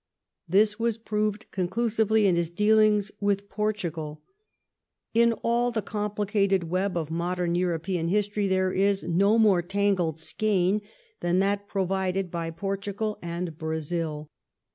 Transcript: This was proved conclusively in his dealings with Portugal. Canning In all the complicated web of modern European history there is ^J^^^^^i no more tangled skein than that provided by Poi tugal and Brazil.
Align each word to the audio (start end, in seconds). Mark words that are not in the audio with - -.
This 0.49 0.79
was 0.79 0.97
proved 0.97 1.45
conclusively 1.51 2.25
in 2.25 2.35
his 2.35 2.49
dealings 2.49 3.11
with 3.19 3.49
Portugal. 3.49 4.23
Canning 5.13 5.33
In 5.33 5.39
all 5.43 5.69
the 5.69 5.83
complicated 5.83 6.63
web 6.71 6.97
of 6.97 7.11
modern 7.11 7.53
European 7.53 8.07
history 8.07 8.47
there 8.47 8.73
is 8.73 9.03
^J^^^^^i 9.03 9.09
no 9.13 9.37
more 9.37 9.61
tangled 9.61 10.17
skein 10.17 10.81
than 11.19 11.37
that 11.37 11.67
provided 11.67 12.31
by 12.31 12.49
Poi 12.49 12.77
tugal 12.77 13.17
and 13.21 13.59
Brazil. 13.59 14.31